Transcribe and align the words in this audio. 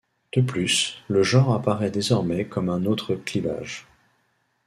De 0.33 0.41
plus, 0.41 0.97
le 1.09 1.21
genre 1.21 1.53
apparaît 1.53 1.91
désormais 1.91 2.45
comme 2.47 2.69
un 2.69 2.85
autre 2.85 3.13
clivage. 3.13 3.87